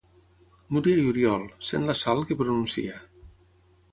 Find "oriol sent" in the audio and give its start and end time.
1.09-1.85